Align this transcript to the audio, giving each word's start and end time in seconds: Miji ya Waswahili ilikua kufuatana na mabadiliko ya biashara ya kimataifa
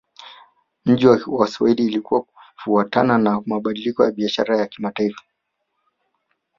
Miji 0.85 1.05
ya 1.07 1.21
Waswahili 1.27 1.85
ilikua 1.85 2.21
kufuatana 2.21 3.17
na 3.17 3.41
mabadiliko 3.45 4.03
ya 4.05 4.11
biashara 4.11 4.57
ya 4.57 4.67
kimataifa 4.67 5.21